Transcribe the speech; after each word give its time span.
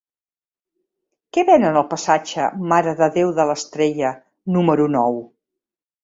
Què 1.35 1.41
venen 1.49 1.75
al 1.81 1.83
passatge 1.91 2.47
Mare 2.71 2.93
de 3.01 3.09
Déu 3.17 3.33
de 3.39 3.45
l'Estrella 3.49 4.13
número 4.57 4.89
nou? 4.97 5.21